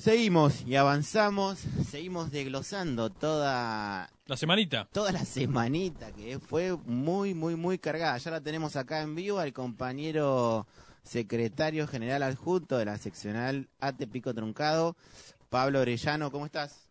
Seguimos 0.00 0.62
y 0.66 0.76
avanzamos, 0.76 1.58
seguimos 1.86 2.30
desglosando 2.30 3.10
toda 3.10 4.08
La 4.24 4.36
semanita. 4.38 4.88
toda 4.90 5.12
la 5.12 5.26
semanita 5.26 6.10
que 6.12 6.38
fue 6.38 6.74
muy 6.86 7.34
muy 7.34 7.54
muy 7.54 7.78
cargada. 7.78 8.16
Ya 8.16 8.30
la 8.30 8.40
tenemos 8.40 8.76
acá 8.76 9.02
en 9.02 9.14
vivo 9.14 9.40
al 9.40 9.52
compañero 9.52 10.66
secretario 11.02 11.86
general 11.86 12.22
adjunto 12.22 12.78
de 12.78 12.86
la 12.86 12.96
seccional 12.96 13.68
AT 13.78 14.02
Pico 14.10 14.32
Truncado, 14.32 14.96
Pablo 15.50 15.80
Orellano, 15.80 16.30
¿cómo 16.30 16.46
estás? 16.46 16.88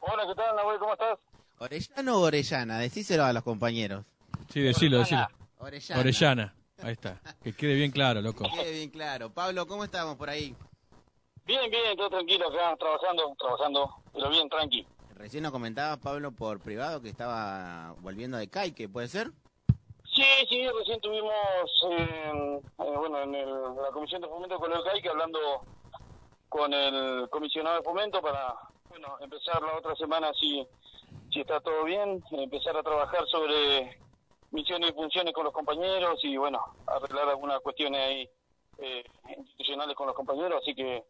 Hola, 0.00 0.24
¿qué 0.28 0.34
tal, 0.34 0.54
Nahuel? 0.54 0.78
¿Cómo 0.80 0.92
estás? 0.92 1.18
¿Orellano 1.60 2.16
o 2.18 2.20
Orellana? 2.20 2.78
Decíselo 2.78 3.24
a 3.24 3.32
los 3.32 3.42
compañeros. 3.42 4.04
Sí, 4.52 4.60
decilo, 4.60 4.98
decilo. 4.98 5.26
Orellana. 5.56 6.00
Orellana. 6.00 6.54
Ahí 6.82 6.92
está. 6.92 7.22
Que 7.42 7.54
quede 7.54 7.74
bien 7.74 7.90
claro, 7.90 8.20
loco. 8.20 8.44
Quede 8.54 8.72
bien 8.72 8.90
claro. 8.90 9.32
Pablo, 9.32 9.66
¿cómo 9.66 9.84
estamos 9.84 10.16
por 10.16 10.28
ahí? 10.28 10.54
Bien, 11.44 11.70
bien, 11.70 11.96
todo 11.96 12.10
tranquilo 12.10 12.48
acá, 12.48 12.76
trabajando, 12.76 13.34
trabajando, 13.38 13.90
pero 14.12 14.30
bien, 14.30 14.48
tranqui. 14.48 14.86
Recién 15.16 15.42
nos 15.42 15.52
comentaba 15.52 15.96
Pablo 15.96 16.32
por 16.32 16.60
privado 16.60 17.00
que 17.02 17.08
estaba 17.08 17.94
volviendo 18.00 18.36
de 18.38 18.48
Caique, 18.48 18.88
¿puede 18.88 19.08
ser? 19.08 19.30
Sí, 20.14 20.24
sí, 20.48 20.68
recién 20.78 21.00
tuvimos, 21.00 21.32
eh, 21.90 22.60
eh, 22.78 22.96
bueno, 22.96 23.18
en 23.22 23.34
el- 23.34 23.76
la 23.76 23.90
Comisión 23.92 24.20
de 24.20 24.28
Fomento 24.28 24.58
con 24.58 24.72
el 24.72 24.82
CAIC 24.84 25.06
hablando 25.08 25.38
con 26.48 26.72
el 26.72 27.28
comisionado 27.30 27.76
de 27.76 27.82
Fomento 27.82 28.20
para, 28.20 28.54
bueno, 28.90 29.16
empezar 29.20 29.62
la 29.62 29.74
otra 29.76 29.96
semana 29.96 30.30
si, 30.38 30.66
si 31.32 31.40
está 31.40 31.60
todo 31.60 31.84
bien, 31.84 32.22
empezar 32.32 32.76
a 32.76 32.82
trabajar 32.82 33.26
sobre 33.28 33.98
misiones 34.50 34.90
y 34.90 34.94
funciones 34.94 35.32
con 35.32 35.44
los 35.44 35.52
compañeros 35.54 36.22
y, 36.24 36.36
bueno, 36.36 36.60
arreglar 36.86 37.28
algunas 37.30 37.60
cuestiones 37.60 38.00
ahí 38.00 38.28
eh, 38.78 39.04
institucionales 39.38 39.96
con 39.96 40.06
los 40.08 40.16
compañeros, 40.16 40.60
así 40.62 40.74
que 40.74 41.04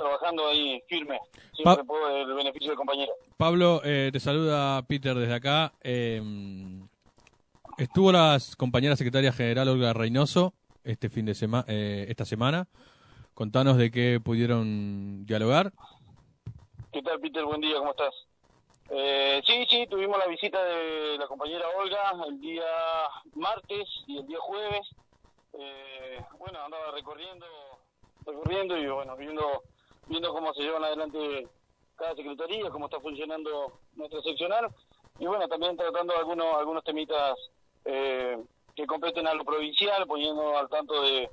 trabajando 0.00 0.48
ahí 0.48 0.82
firme, 0.88 1.20
siempre 1.54 1.76
Pa- 1.76 1.84
por 1.84 2.10
el 2.10 2.34
beneficio 2.34 2.68
del 2.70 2.76
compañero. 2.76 3.12
Pablo, 3.36 3.80
eh, 3.84 4.10
te 4.12 4.18
saluda 4.18 4.82
Peter 4.82 5.14
desde 5.14 5.34
acá. 5.34 5.72
Eh, 5.82 6.20
estuvo 7.78 8.10
la 8.10 8.38
compañera 8.56 8.96
secretaria 8.96 9.32
general 9.32 9.68
Olga 9.68 9.92
Reynoso 9.92 10.54
este 10.84 11.08
fin 11.10 11.26
de 11.26 11.34
semana, 11.34 11.64
esta 11.68 12.24
semana. 12.24 12.66
Contanos 13.34 13.76
de 13.76 13.90
qué 13.90 14.20
pudieron 14.22 15.24
dialogar. 15.26 15.72
¿Qué 16.92 17.02
tal, 17.02 17.20
Peter? 17.20 17.44
Buen 17.44 17.60
día, 17.60 17.76
¿cómo 17.78 17.90
estás? 17.92 18.14
Eh, 18.90 19.40
sí, 19.46 19.64
sí, 19.70 19.86
tuvimos 19.88 20.18
la 20.18 20.26
visita 20.26 20.62
de 20.64 21.16
la 21.18 21.26
compañera 21.28 21.64
Olga 21.78 22.12
el 22.28 22.40
día 22.40 22.64
martes 23.34 23.86
y 24.08 24.18
el 24.18 24.26
día 24.26 24.38
jueves. 24.40 24.88
Eh, 25.52 26.20
bueno, 26.38 26.58
andaba 26.64 26.90
recorriendo, 26.92 27.46
recorriendo 28.26 28.76
y 28.76 28.86
bueno, 28.88 29.16
viendo, 29.16 29.62
viendo 30.10 30.32
cómo 30.32 30.52
se 30.52 30.62
llevan 30.62 30.84
adelante 30.84 31.48
cada 31.96 32.16
secretaría, 32.16 32.68
cómo 32.70 32.86
está 32.86 32.98
funcionando 33.00 33.78
nuestra 33.94 34.20
seccional. 34.22 34.66
Y 35.20 35.26
bueno, 35.26 35.46
también 35.48 35.76
tratando 35.76 36.16
algunos, 36.16 36.56
algunos 36.56 36.82
temitas 36.82 37.36
eh, 37.84 38.36
que 38.74 38.86
competen 38.86 39.28
a 39.28 39.34
lo 39.34 39.44
provincial, 39.44 40.06
poniendo 40.08 40.58
al 40.58 40.68
tanto 40.68 41.00
de, 41.02 41.30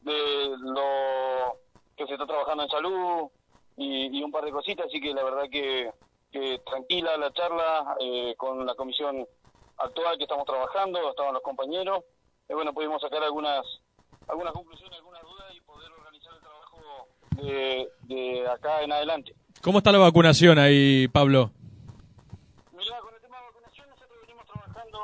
de 0.00 0.56
lo 0.58 1.58
que 1.96 2.06
se 2.06 2.14
está 2.14 2.26
trabajando 2.26 2.64
en 2.64 2.68
salud 2.68 3.30
y, 3.76 4.18
y 4.18 4.22
un 4.24 4.32
par 4.32 4.44
de 4.44 4.50
cositas, 4.50 4.86
así 4.86 5.00
que 5.00 5.14
la 5.14 5.22
verdad 5.22 5.44
que, 5.50 5.92
que 6.32 6.58
tranquila 6.66 7.16
la 7.16 7.32
charla 7.32 7.96
eh, 8.00 8.34
con 8.36 8.66
la 8.66 8.74
comisión 8.74 9.24
actual 9.76 10.16
que 10.18 10.24
estamos 10.24 10.46
trabajando, 10.46 11.10
estaban 11.10 11.34
los 11.34 11.42
compañeros, 11.42 12.02
y 12.48 12.54
bueno, 12.54 12.72
pudimos 12.72 13.00
sacar 13.00 13.22
algunas 13.22 13.64
algunas 14.28 14.52
conclusiones, 14.52 14.98
algunas 14.98 15.22
dudas 15.22 15.54
y 15.54 15.60
poder 15.60 15.92
organizar 15.92 16.34
el 16.34 16.40
trabajo 16.40 17.08
de, 17.36 17.88
de 18.02 18.48
acá 18.48 18.82
en 18.82 18.92
adelante. 18.92 19.34
¿Cómo 19.62 19.78
está 19.78 19.92
la 19.92 19.98
vacunación 19.98 20.58
ahí, 20.58 21.08
Pablo? 21.08 21.50
Mirá, 22.72 23.00
con 23.00 23.14
el 23.14 23.20
tema 23.20 23.38
de 23.38 23.46
vacunación 23.46 23.88
nosotros 23.90 24.18
venimos 24.20 24.46
trabajando 24.46 24.98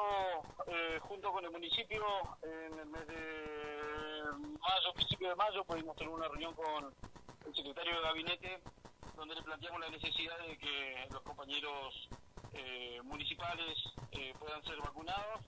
eh, 0.68 0.98
junto 1.00 1.32
con 1.32 1.44
el 1.44 1.50
municipio 1.50 2.02
en 2.42 2.78
el 2.78 2.86
mes 2.86 3.06
de 3.08 4.32
mayo, 4.60 4.92
principio 4.94 5.28
de 5.30 5.34
mayo, 5.36 5.64
pudimos 5.64 5.96
tener 5.96 6.12
una 6.12 6.28
reunión 6.28 6.54
con 6.54 6.92
el 7.46 7.54
secretario 7.54 7.96
de 7.96 8.02
gabinete 8.02 8.60
donde 9.16 9.34
le 9.34 9.42
planteamos 9.42 9.80
la 9.80 9.90
necesidad 9.90 10.38
de 10.46 10.56
que 10.58 11.06
los 11.10 11.22
compañeros 11.22 12.08
eh, 12.54 13.00
municipales 13.04 13.78
eh, 14.12 14.32
puedan 14.38 14.62
ser 14.64 14.76
vacunados 14.78 15.40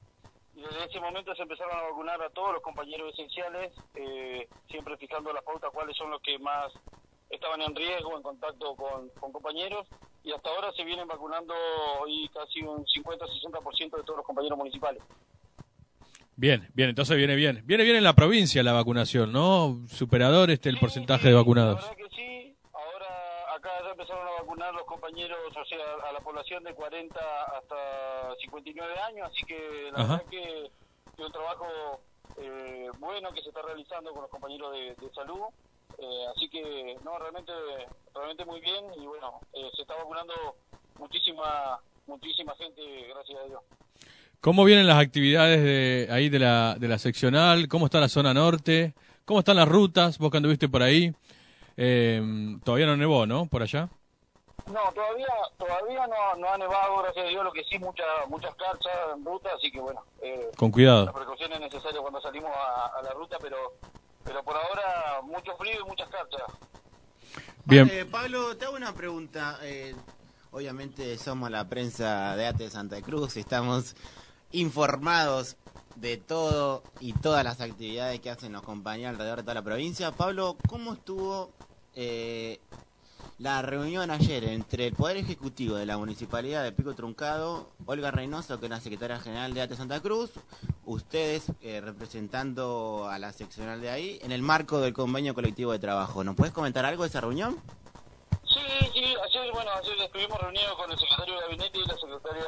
y 0.57 0.61
desde 0.63 0.85
ese 0.85 1.01
momento 1.01 1.35
se 1.35 1.43
empezaron 1.43 1.77
a 1.77 1.83
vacunar 1.83 2.23
a 2.23 2.31
todos 2.31 2.53
los 2.55 2.63
compañeros 2.63 3.13
esenciales, 3.13 3.73
eh, 3.95 4.49
siempre 4.71 4.97
fijando 4.97 5.33
las 5.33 5.43
pautas 5.45 5.71
cuáles 5.73 5.97
son 5.97 6.11
los 6.11 6.21
que 6.23 6.39
más 6.39 6.73
estaban 7.31 7.61
en 7.63 7.75
riesgo, 7.75 8.17
en 8.17 8.23
contacto 8.23 8.77
con, 8.77 9.09
con 9.21 9.33
compañeros, 9.33 9.87
y 10.23 10.33
hasta 10.33 10.49
ahora 10.51 10.73
se 10.73 10.85
vienen 10.85 11.07
vacunando 11.09 11.53
hoy 12.01 12.31
casi 12.33 12.63
un 12.63 12.85
50-60% 12.87 13.97
de 13.97 14.03
todos 14.05 14.19
los 14.19 14.27
compañeros 14.27 14.57
municipales. 14.57 15.03
Bien, 16.37 16.69
bien, 16.75 16.89
entonces 16.89 17.17
viene 17.17 17.37
bien. 17.37 17.63
Viene 17.65 17.85
bien 17.85 17.97
en 17.97 18.05
la 18.05 18.15
provincia 18.15 18.63
la 18.63 18.73
vacunación, 18.73 19.33
¿no? 19.33 19.79
Superador 19.89 20.51
este 20.51 20.69
el 20.69 20.77
Sí, 20.77 20.81
porcentaje 20.81 21.23
sí, 21.23 21.29
de 21.29 21.35
vacunados. 21.35 21.81
La 21.83 21.91
verdad 21.91 21.97
que 21.97 22.17
sí, 22.17 22.57
ahora 22.73 23.55
acá 23.55 23.71
ya 23.85 23.91
empezaron 23.91 24.27
a 24.27 24.34
vacunar 24.45 24.75
los 24.75 24.85
compañeros, 24.85 25.39
o 25.51 25.65
sea, 25.65 25.79
a 26.09 26.13
la 26.13 26.21
población 26.21 26.63
de 26.65 26.75
40 26.75 27.19
hasta 27.19 28.37
59 28.41 28.95
años, 29.09 29.31
así 29.33 29.45
que 29.47 29.91
la 29.93 30.03
Ajá. 30.03 30.17
verdad 30.17 30.31
que, 30.31 30.71
que 31.17 31.23
un 31.23 31.33
trabajo 31.33 31.67
eh, 32.39 32.89
bueno 32.99 33.33
que 33.33 33.41
se 33.41 33.49
está 33.49 33.63
realizando 33.63 34.13
con 34.13 34.23
los 34.23 34.31
compañeros 34.31 34.73
de, 34.73 34.95
de 34.95 35.15
salud, 35.15 35.41
eh, 35.99 36.27
así 36.37 36.49
que 36.49 36.97
no, 37.05 37.19
realmente, 37.19 37.53
realmente 38.15 38.45
muy 38.45 38.61
bien 38.61 38.85
y 38.97 39.07
bueno, 39.07 39.41
eh, 39.55 39.71
se 39.75 39.83
está 39.83 39.95
vacunando 39.95 40.35
muchísima, 40.99 41.81
muchísima 42.07 42.55
gente, 42.57 42.83
gracias 43.09 43.41
a 43.41 43.45
Dios. 43.47 43.63
¿Cómo 44.41 44.65
vienen 44.65 44.87
las 44.87 44.99
actividades 44.99 45.63
de 45.63 46.09
ahí 46.11 46.29
de 46.29 46.39
la, 46.39 46.77
de 46.79 46.89
la 46.89 46.99
seccional? 46.99 47.67
¿Cómo 47.69 47.87
está 47.87 47.99
la 47.99 48.11
zona 48.11 48.35
norte? 48.35 48.93
¿Cómo 49.25 49.39
están 49.41 49.57
las 49.57 49.67
rutas? 49.69 50.19
Vos 50.19 50.31
que 50.31 50.37
anduviste 50.37 50.69
por 50.69 50.83
ahí. 50.83 51.15
Eh, 51.79 52.21
todavía 52.63 52.85
no 52.87 52.97
nevó, 52.97 53.27
¿no? 53.27 53.47
Por 53.47 53.63
allá. 53.63 53.89
No, 54.67 54.81
todavía 54.95 55.27
todavía 55.59 56.07
no, 56.07 56.37
no 56.41 56.49
ha 56.49 56.57
nevado, 56.59 56.99
gracias 57.03 57.27
a 57.27 57.29
Dios, 57.29 57.45
lo 57.45 57.53
que 57.53 57.65
sí, 57.65 57.79
muchas 57.79 58.07
muchas 58.29 58.55
carchas 58.55 58.93
en 59.15 59.25
ruta, 59.25 59.51
así 59.57 59.71
que 59.71 59.81
bueno, 59.81 60.03
eh, 60.23 60.51
Con 60.57 60.71
cuidado. 60.71 61.05
las 61.05 61.15
precauciones 61.15 61.61
necesarias 61.61 62.01
cuando 62.01 62.21
salimos 62.21 62.51
a, 62.55 62.87
a 62.99 63.03
la 63.03 63.11
ruta, 63.13 63.37
pero 63.41 63.57
pero 64.25 64.43
por 64.43 64.57
ahora 64.57 65.21
mucho 65.23 65.55
frío 65.57 65.81
y 65.81 65.89
muchas 65.89 66.09
carchas. 66.09 66.43
Bien. 67.67 67.89
Eh, 67.93 68.07
Pablo, 68.07 68.57
te 68.57 68.65
hago 68.65 68.77
una 68.77 68.95
pregunta. 68.95 69.59
Eh, 69.63 69.95
obviamente 70.51 71.19
somos 71.19 71.51
la 71.51 71.69
prensa 71.69 72.35
de 72.37 72.47
ATE 72.47 72.65
de 72.65 72.71
Santa 72.71 73.03
Cruz, 73.03 73.37
estamos 73.37 73.95
informados 74.53 75.57
de 75.97 76.17
todo 76.17 76.83
y 77.01 77.13
todas 77.13 77.45
las 77.45 77.61
actividades 77.61 78.21
que 78.21 78.31
hacen 78.31 78.53
los 78.53 78.63
compañeros 78.63 79.13
alrededor 79.13 79.39
de 79.39 79.43
toda 79.45 79.55
la 79.55 79.63
provincia. 79.63 80.11
Pablo, 80.13 80.57
¿cómo 80.69 80.95
estuvo 80.95 81.51
eh, 81.95 82.61
la 83.45 83.61
reunión 83.61 84.11
ayer 84.11 84.43
entre 84.45 84.87
el 84.87 84.95
Poder 84.95 85.19
Ejecutivo 85.19 85.77
de 85.77 85.85
la 85.85 85.99
Municipalidad 85.99 86.65
de 86.65 86.73
Pico 86.73 86.95
Truncado, 86.95 87.69
Olga 87.85 88.11
Reynoso, 88.11 88.59
que 88.59 88.65
es 88.65 88.71
la 88.71 88.81
secretaria 88.81 89.21
general 89.21 89.53
de 89.53 89.61
ATE 89.61 89.77
Santa 89.77 90.01
Cruz, 90.01 90.31
ustedes 90.87 91.53
eh, 91.61 91.83
representando 91.83 93.07
a 93.07 93.19
la 93.19 93.35
seccional 93.35 93.83
de 93.83 93.91
ahí, 93.91 94.19
en 94.23 94.33
el 94.33 94.41
marco 94.41 94.81
del 94.81 94.95
convenio 94.95 95.35
colectivo 95.35 95.73
de 95.73 95.79
trabajo? 95.79 96.25
¿Nos 96.25 96.37
puedes 96.37 96.55
comentar 96.55 96.87
algo 96.87 97.03
de 97.03 97.11
esa 97.11 97.21
reunión? 97.21 97.61
Sí, 98.49 98.89
sí, 98.95 99.05
ayer, 99.05 99.53
bueno, 99.53 99.73
ayer 99.73 100.01
estuvimos 100.01 100.41
reunidos 100.41 100.75
con 100.77 100.91
el 100.91 100.99
secretario 100.99 101.35
de 101.35 101.41
gabinete 101.43 101.79
y 101.79 101.85
la 101.85 101.97
secretaria 101.97 102.47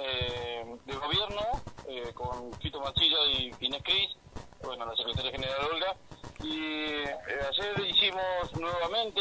eh, 0.00 0.76
de 0.86 0.96
gobierno, 0.96 1.62
eh, 1.86 2.10
con 2.14 2.50
Quito 2.58 2.80
Machilla 2.80 3.18
y 3.38 3.52
Inés 3.60 3.82
Cris, 3.84 4.16
bueno, 4.64 4.86
la 4.86 4.96
secretaria 4.96 5.30
general 5.30 5.56
Olga, 5.72 5.96
y 6.42 6.56
eh, 6.56 7.16
ayer 7.48 7.86
hicimos 7.88 8.56
nuevamente, 8.58 9.20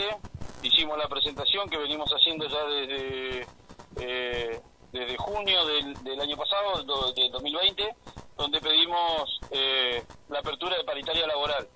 hicimos 0.63 0.97
la 0.97 1.07
presentación 1.07 1.69
que 1.69 1.77
venimos 1.77 2.09
haciendo 2.11 2.47
ya 2.47 2.63
desde, 2.65 3.47
eh, 3.99 4.61
desde 4.91 5.17
junio 5.17 5.65
del, 5.65 5.93
del 6.03 6.19
año 6.21 6.37
pasado, 6.37 6.83
do- 6.83 7.11
del 7.13 7.31
2020, 7.31 7.95
donde 8.37 8.59
pedimos 8.61 9.39
eh, 9.51 10.03
la 10.29 10.39
apertura 10.39 10.77
de 10.77 10.83
paritaria 10.83 11.27
laboral. 11.27 11.67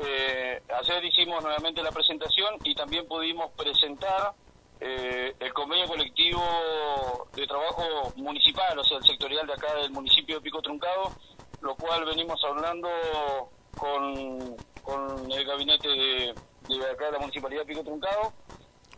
Eh, 0.00 0.62
ayer 0.80 1.04
hicimos 1.04 1.42
nuevamente 1.42 1.82
la 1.82 1.90
presentación 1.90 2.54
y 2.64 2.74
también 2.74 3.06
pudimos 3.08 3.50
presentar 3.52 4.32
eh, 4.80 5.34
el 5.40 5.52
convenio 5.52 5.88
colectivo 5.88 6.40
de 7.34 7.46
trabajo 7.46 8.12
municipal, 8.16 8.78
o 8.78 8.84
sea, 8.84 8.98
el 8.98 9.04
sectorial 9.04 9.46
de 9.46 9.54
acá 9.54 9.74
del 9.74 9.90
municipio 9.90 10.36
de 10.36 10.40
Pico 10.42 10.62
Truncado, 10.62 11.12
lo 11.62 11.74
cual 11.74 12.04
venimos 12.04 12.40
hablando 12.44 12.88
con, 13.76 14.56
con 14.82 15.32
el 15.32 15.44
gabinete 15.44 15.88
de, 15.88 16.34
de 16.76 16.90
acá 16.90 17.06
de 17.06 17.12
la 17.12 17.18
municipalidad 17.18 17.64
Pico 17.64 17.82
Truncado, 17.82 18.32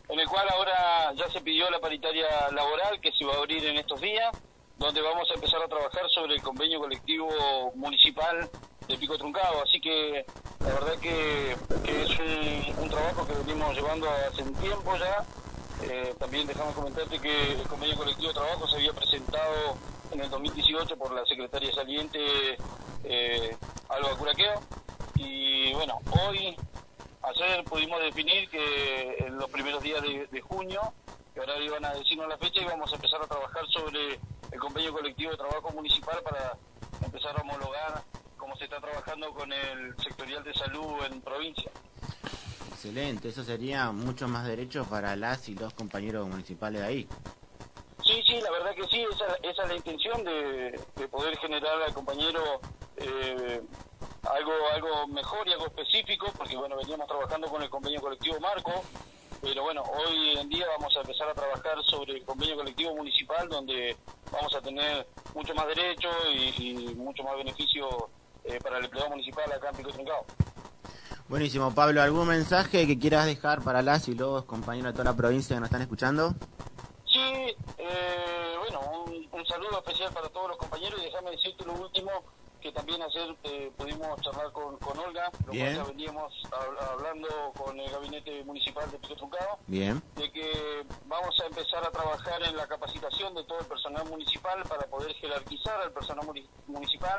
en 0.08 0.18
el 0.18 0.28
cual 0.28 0.46
ahora 0.50 1.12
ya 1.14 1.28
se 1.30 1.40
pidió 1.40 1.70
la 1.70 1.78
paritaria 1.78 2.50
laboral 2.50 3.00
que 3.00 3.12
se 3.12 3.24
va 3.24 3.34
a 3.34 3.38
abrir 3.38 3.64
en 3.64 3.76
estos 3.76 4.00
días, 4.00 4.36
donde 4.76 5.00
vamos 5.00 5.30
a 5.30 5.34
empezar 5.34 5.62
a 5.62 5.68
trabajar 5.68 6.08
sobre 6.12 6.34
el 6.34 6.42
convenio 6.42 6.80
colectivo 6.80 7.28
municipal 7.74 8.50
de 8.88 8.98
Pico 8.98 9.16
Truncado. 9.16 9.62
Así 9.62 9.80
que 9.80 10.24
la 10.60 10.74
verdad 10.74 10.98
que, 11.00 11.56
que 11.84 12.02
es 12.02 12.18
un, 12.18 12.82
un 12.84 12.90
trabajo 12.90 13.26
que 13.26 13.34
venimos 13.34 13.74
llevando 13.76 14.08
hace 14.10 14.42
un 14.42 14.54
tiempo 14.54 14.96
ya. 14.96 15.24
Eh, 15.82 16.14
también 16.18 16.46
dejamos 16.46 16.74
comentarte 16.74 17.18
que 17.18 17.52
el 17.52 17.68
convenio 17.68 17.96
colectivo 17.96 18.28
de 18.28 18.34
trabajo 18.34 18.68
se 18.68 18.76
había 18.76 18.92
presentado 18.92 19.76
en 20.12 20.20
el 20.20 20.28
2018 20.28 20.96
por 20.96 21.12
la 21.12 21.24
secretaria 21.24 21.72
saliente 21.72 22.58
eh, 23.04 23.56
Alba 23.88 24.16
Curaqueo. 24.16 24.60
Y 25.16 25.72
bueno, 25.74 25.98
hoy, 26.26 26.56
ayer 27.30 27.64
pudimos 27.64 28.00
definir 28.00 28.48
que 28.48 29.16
en 29.18 29.36
los 29.36 29.50
primeros 29.50 29.82
días 29.82 30.02
de, 30.02 30.26
de 30.26 30.40
junio, 30.40 30.80
que 31.34 31.40
ahora 31.40 31.58
iban 31.58 31.84
a 31.84 31.94
decirnos 31.94 32.28
la 32.28 32.38
fecha, 32.38 32.60
íbamos 32.60 32.90
a 32.92 32.96
empezar 32.96 33.22
a 33.22 33.26
trabajar 33.26 33.66
sobre 33.68 34.18
el 34.50 34.60
convenio 34.60 34.92
colectivo 34.92 35.30
de 35.30 35.36
trabajo 35.36 35.70
municipal 35.70 36.20
para 36.22 36.56
empezar 37.04 37.36
a 37.38 37.42
homologar 37.42 38.02
cómo 38.36 38.56
se 38.56 38.64
está 38.64 38.80
trabajando 38.80 39.32
con 39.32 39.52
el 39.52 39.94
sectorial 40.02 40.42
de 40.42 40.54
salud 40.54 41.04
en 41.04 41.20
provincia. 41.20 41.70
Excelente, 42.70 43.28
eso 43.28 43.44
sería 43.44 43.92
mucho 43.92 44.26
más 44.26 44.46
derechos 44.46 44.86
para 44.88 45.14
las 45.14 45.48
y 45.48 45.54
los 45.54 45.72
compañeros 45.74 46.26
municipales 46.26 46.80
de 46.80 46.86
ahí. 46.86 47.08
Sí, 48.04 48.22
sí, 48.26 48.40
la 48.40 48.50
verdad 48.50 48.74
que 48.74 48.84
sí, 48.88 49.04
esa, 49.12 49.26
esa 49.42 49.62
es 49.62 49.68
la 49.68 49.76
intención 49.76 50.24
de, 50.24 50.80
de 50.96 51.08
poder 51.08 51.36
generar 51.38 51.80
al 51.82 51.92
compañero 51.92 52.60
eh, 52.96 53.60
algo 54.34 54.52
algo 54.72 55.06
mejor 55.08 55.46
y 55.48 55.52
algo 55.52 55.66
específico, 55.66 56.32
porque 56.36 56.56
bueno, 56.56 56.76
veníamos 56.76 57.06
trabajando 57.06 57.48
con 57.48 57.62
el 57.62 57.70
convenio 57.70 58.00
colectivo 58.00 58.38
Marco, 58.40 58.72
pero 59.40 59.62
bueno, 59.62 59.82
hoy 59.82 60.36
en 60.38 60.48
día 60.48 60.66
vamos 60.78 60.94
a 60.96 61.00
empezar 61.00 61.28
a 61.28 61.34
trabajar 61.34 61.82
sobre 61.84 62.14
el 62.14 62.24
convenio 62.24 62.56
colectivo 62.56 62.94
municipal, 62.94 63.48
donde 63.48 63.96
vamos 64.30 64.54
a 64.54 64.60
tener 64.60 65.06
mucho 65.34 65.54
más 65.54 65.66
derechos 65.66 66.14
y, 66.32 66.90
y 66.90 66.94
mucho 66.94 67.22
más 67.22 67.36
beneficio 67.36 68.10
eh, 68.44 68.58
para 68.62 68.78
el 68.78 68.84
empleado 68.84 69.10
municipal 69.10 69.50
acá 69.52 69.70
en 69.70 69.76
Pico 69.76 69.90
Truncado. 69.90 70.24
Buenísimo, 71.28 71.72
Pablo, 71.72 72.02
¿algún 72.02 72.26
mensaje 72.26 72.86
que 72.86 72.98
quieras 72.98 73.24
dejar 73.24 73.62
para 73.62 73.82
las 73.82 74.08
y 74.08 74.14
los 74.14 74.44
compañeros 74.46 74.92
de 74.92 74.96
toda 74.98 75.12
la 75.12 75.16
provincia 75.16 75.54
que 75.54 75.60
nos 75.60 75.68
están 75.68 75.82
escuchando? 75.82 76.34
Sí, 77.06 77.54
eh, 77.78 78.54
bueno, 78.58 78.80
un, 79.06 79.28
un 79.30 79.46
saludo 79.46 79.78
especial 79.78 80.12
para 80.12 80.28
todos 80.28 80.48
los 80.48 80.56
compañeros 80.58 81.00
y 81.00 81.04
déjame 81.04 81.30
decirte 81.30 81.64
lo 81.64 81.74
último, 81.74 82.10
que 82.60 82.72
también 82.72 83.00
ayer 83.02 83.36
eh, 83.44 83.70
pudimos 83.76 84.20
charlar 84.20 84.52
con, 84.52 84.76
con 84.78 84.98
Olga, 84.98 85.30
lo 85.46 85.52
Bien. 85.52 85.74
cual 85.74 85.76
ya 85.86 85.92
veníamos 85.92 86.32
hab- 86.50 86.90
hablando 86.92 87.28
con 87.56 87.78
el 87.78 87.90
gabinete 87.90 88.44
municipal 88.44 88.90
de 88.90 88.98
Pico 88.98 89.16
Truncado, 89.16 89.58
Bien, 89.66 90.02
de 90.16 90.30
que 90.30 90.84
vamos 91.06 91.34
a 91.40 91.46
empezar 91.46 91.84
a 91.86 91.90
trabajar 91.90 92.42
en 92.42 92.56
la 92.56 92.66
capacitación 92.66 93.34
de 93.34 93.44
todo 93.44 93.60
el 93.60 93.66
personal 93.66 94.06
municipal 94.08 94.62
para 94.68 94.86
poder 94.86 95.12
jerarquizar 95.14 95.80
al 95.80 95.92
personal 95.92 96.26
muni- 96.26 96.48
municipal 96.66 97.18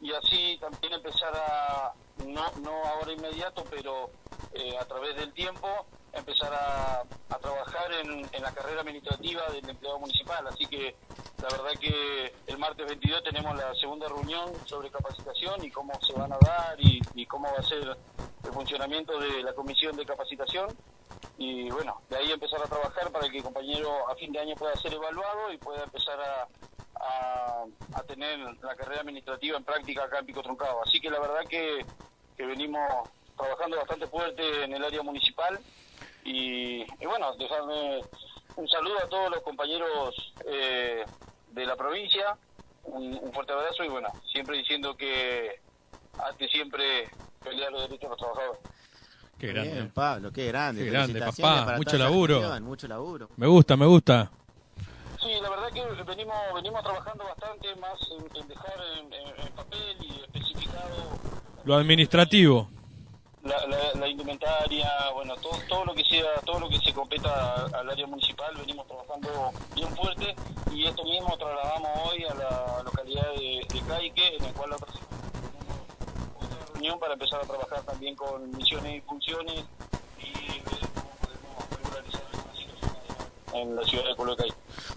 y 0.00 0.12
así 0.12 0.56
también 0.60 0.92
empezar 0.94 1.34
a, 1.36 1.92
no, 2.24 2.50
no 2.62 2.84
ahora 2.86 3.12
inmediato, 3.12 3.64
pero 3.70 4.10
eh, 4.54 4.76
a 4.78 4.84
través 4.84 5.16
del 5.16 5.32
tiempo, 5.32 5.68
empezar 6.12 6.52
a, 6.54 7.00
a 7.34 7.38
trabajar 7.38 7.92
en, 7.92 8.26
en 8.32 8.42
la 8.42 8.52
carrera 8.52 8.80
administrativa 8.80 9.46
del 9.50 9.68
empleado 9.68 9.98
municipal. 9.98 10.46
Así 10.46 10.66
que 10.66 10.96
la 11.42 11.48
verdad 11.48 11.80
que 11.80 12.32
el 12.46 12.58
martes 12.58 12.86
22 12.86 13.22
tenemos 13.22 13.56
la 13.56 13.74
segunda 13.74 14.08
reunión 14.08 14.50
sobre 14.64 14.90
capacitación 14.90 15.64
y 15.64 15.70
cómo 15.70 15.92
se 16.00 16.12
van 16.12 16.32
a 16.32 16.38
dar 16.38 16.76
y, 16.78 17.26
cómo 17.26 17.50
va 17.52 17.58
a 17.58 17.62
ser 17.62 17.96
el 18.44 18.52
funcionamiento 18.52 19.18
de 19.18 19.42
la 19.42 19.52
comisión 19.52 19.96
de 19.96 20.04
capacitación 20.04 20.68
y 21.36 21.70
bueno, 21.70 22.00
de 22.08 22.16
ahí 22.16 22.32
empezar 22.32 22.60
a 22.62 22.66
trabajar 22.66 23.10
para 23.12 23.28
que 23.28 23.38
el 23.38 23.44
compañero 23.44 24.08
a 24.08 24.14
fin 24.16 24.32
de 24.32 24.40
año 24.40 24.54
pueda 24.56 24.74
ser 24.76 24.94
evaluado 24.94 25.52
y 25.52 25.58
pueda 25.58 25.84
empezar 25.84 26.18
a 26.20 26.48
tener 28.08 28.38
la 28.62 28.74
carrera 28.74 29.02
administrativa 29.02 29.56
en 29.56 29.64
práctica 29.64 30.04
acá 30.04 30.18
en 30.18 30.26
Pico 30.26 30.42
Truncado. 30.42 30.82
Así 30.82 31.00
que 31.00 31.10
la 31.10 31.20
verdad 31.20 31.44
que, 31.48 31.84
que 32.36 32.46
venimos 32.46 33.08
trabajando 33.36 33.76
bastante 33.76 34.06
fuerte 34.06 34.64
en 34.64 34.72
el 34.72 34.84
área 34.84 35.02
municipal 35.02 35.58
y, 36.24 36.82
y 36.82 37.06
bueno, 37.06 37.34
dejarme 37.36 38.00
un 38.58 38.68
saludo 38.68 38.98
a 38.98 39.08
todos 39.08 39.30
los 39.30 39.40
compañeros 39.42 40.32
eh, 40.46 41.04
de 41.52 41.66
la 41.66 41.76
provincia, 41.76 42.36
un, 42.84 43.18
un 43.22 43.32
fuerte 43.32 43.52
abrazo 43.52 43.84
y 43.84 43.88
bueno, 43.88 44.08
siempre 44.32 44.58
diciendo 44.58 44.96
que 44.96 45.60
ante 46.18 46.48
siempre 46.48 47.08
pelear 47.42 47.70
los 47.72 47.82
derechos 47.82 48.02
de 48.02 48.08
los 48.08 48.18
trabajadores. 48.18 48.60
Qué 49.38 49.52
bien, 49.52 49.64
grande. 49.70 49.90
Pablo, 49.94 50.32
qué 50.32 50.46
grande. 50.48 50.84
Qué 50.84 50.90
grande, 50.90 51.20
papá, 51.20 51.64
para 51.64 51.76
mucho 51.76 51.96
laburo. 51.96 52.60
Mucho 52.60 52.88
laburo. 52.88 53.28
Me 53.36 53.46
gusta, 53.46 53.76
me 53.76 53.86
gusta. 53.86 54.30
Sí, 55.22 55.30
la 55.40 55.50
verdad 55.50 55.68
que 55.72 55.84
venimos 56.02 56.36
venimos 56.54 56.82
trabajando 56.82 57.24
bastante 57.24 57.74
más 57.76 57.92
en, 58.10 58.36
en 58.42 58.48
dejar 58.48 58.74
en, 58.98 59.12
en- 59.12 59.46
en 59.46 59.52
papel 59.52 59.96
y 60.00 60.20
especificado 60.24 61.18
Lo 61.64 61.74
administrativo. 61.76 62.68
La, 63.48 64.08
indumentaria, 64.08 64.90
bueno, 65.14 65.34
todo, 65.36 65.58
todo 65.68 65.84
lo 65.86 65.94
que 65.94 66.04
sea, 66.04 66.34
todo 66.44 66.60
lo 66.60 66.68
que 66.68 66.78
se 66.78 66.92
competa 66.92 67.66
al 67.72 67.88
área 67.88 68.06
municipal, 68.06 68.54
venimos 68.56 68.86
trabajando 68.86 69.52
bien 69.74 69.88
fuerte 69.96 70.34
y 70.72 70.86
esto 70.86 71.04
mismo 71.04 71.36
trasladamos 71.36 71.90
hoy 72.04 72.24
a 72.24 72.34
la 72.34 72.82
localidad 72.84 73.32
de, 73.34 73.66
Caique, 73.88 74.36
en 74.36 74.44
el 74.44 74.52
cual 74.52 74.70
la 74.70 74.76
otra 74.76 74.88
reunión 76.74 76.98
para 76.98 77.14
empezar 77.14 77.40
a 77.40 77.46
trabajar 77.46 77.82
también 77.82 78.14
con 78.14 78.50
misiones 78.56 78.96
y 78.96 79.00
funciones 79.00 79.64
y 80.20 80.60
ver 80.60 80.88
cómo 80.94 81.10
podemos 81.22 81.70
regularizar 81.70 82.27
en 83.54 83.76
la 83.76 83.82
ciudad 83.84 84.04
de 84.04 84.36
Caique. 84.36 84.54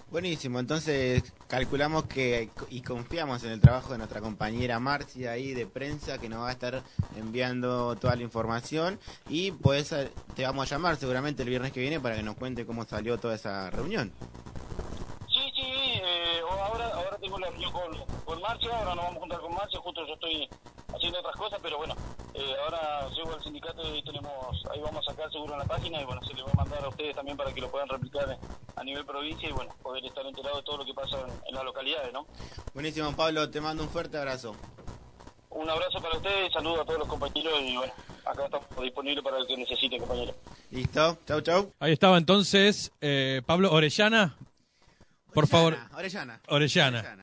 Buenísimo, 0.09 0.59
entonces 0.59 1.33
calculamos 1.47 2.05
que 2.05 2.49
y 2.69 2.81
confiamos 2.81 3.43
en 3.43 3.51
el 3.51 3.61
trabajo 3.61 3.91
de 3.91 3.97
nuestra 3.97 4.21
compañera 4.21 4.79
Marcia 4.79 5.31
ahí 5.31 5.53
de 5.53 5.65
prensa 5.67 6.17
que 6.17 6.29
nos 6.29 6.41
va 6.41 6.49
a 6.49 6.51
estar 6.51 6.83
enviando 7.17 7.95
toda 7.95 8.15
la 8.15 8.23
información 8.23 8.99
y 9.29 9.51
pues 9.51 9.91
eh, 9.93 10.11
te 10.35 10.43
vamos 10.43 10.71
a 10.71 10.75
llamar 10.75 10.97
seguramente 10.97 11.43
el 11.43 11.49
viernes 11.49 11.71
que 11.71 11.79
viene 11.79 11.99
para 11.99 12.15
que 12.15 12.23
nos 12.23 12.35
cuente 12.35 12.65
cómo 12.65 12.83
salió 12.85 13.17
toda 13.17 13.35
esa 13.35 13.69
reunión. 13.69 14.11
Sí, 15.29 15.51
sí, 15.55 15.63
eh, 15.63 16.41
ahora, 16.49 16.87
ahora 16.93 17.17
tengo 17.17 17.39
la 17.39 17.49
reunión 17.49 17.71
con, 17.71 18.05
con 18.25 18.41
Marcia, 18.41 18.69
ahora 18.77 18.95
nos 18.95 19.05
vamos 19.05 19.17
a 19.17 19.19
juntar 19.19 19.39
con 19.39 19.53
Marcia, 19.53 19.79
justo 19.79 20.05
yo 20.05 20.13
estoy 20.13 20.49
haciendo 20.93 21.19
otras 21.19 21.35
cosas, 21.35 21.59
pero 21.63 21.77
bueno, 21.77 21.95
eh, 22.33 22.55
ahora 22.63 23.07
llego 23.09 23.33
al 23.33 23.43
sindicato 23.43 23.95
y 23.95 24.03
tenemos, 24.03 24.31
ahí 24.71 24.79
vamos 24.81 25.07
a 25.07 25.11
sacar 25.11 25.31
seguro 25.31 25.53
en 25.53 25.59
la 25.59 25.65
página 25.65 26.01
y 26.01 26.05
bueno, 26.05 26.21
se 26.23 26.33
le 26.33 26.43
va 26.43 26.51
a 26.51 26.55
mandar 26.55 26.83
a 26.83 26.89
ustedes 26.89 27.15
también 27.15 27.37
para 27.37 27.53
que 27.53 27.61
lo 27.61 27.69
puedan 27.69 27.89
replicar 27.89 28.37
a 28.75 28.83
nivel 28.83 29.05
provincia 29.05 29.49
y 29.49 29.51
bueno, 29.51 29.73
poder 29.81 30.05
estar 30.05 30.25
enterado 30.25 30.57
de 30.57 30.63
todo 30.63 30.77
lo 30.77 30.85
que 30.85 30.93
pasa 30.93 31.19
en, 31.19 31.33
en 31.47 31.55
las 31.55 31.63
localidades, 31.63 32.13
¿no? 32.13 32.25
Buenísimo 32.73 33.15
Pablo, 33.15 33.49
te 33.49 33.59
mando 33.61 33.83
un 33.83 33.89
fuerte 33.89 34.17
abrazo. 34.17 34.55
Un 35.49 35.69
abrazo 35.69 36.01
para 36.01 36.15
ustedes, 36.17 36.53
saludos 36.53 36.79
a 36.79 36.85
todos 36.85 36.99
los 36.99 37.07
compañeros 37.09 37.53
y 37.61 37.75
bueno, 37.75 37.93
acá 38.25 38.45
estamos 38.45 38.67
disponibles 38.81 39.23
para 39.23 39.37
el 39.37 39.47
que 39.47 39.57
necesite, 39.57 39.97
compañero. 39.97 40.33
¿Listo? 40.69 41.17
Chau, 41.27 41.41
chau. 41.41 41.73
Ahí 41.79 41.91
estaba 41.91 42.17
entonces 42.17 42.91
eh, 43.01 43.41
Pablo 43.45 43.71
Orellana. 43.71 44.37
Por 45.33 45.47
favor, 45.47 45.77
Orellana. 45.93 46.41
Orellana. 46.47 47.17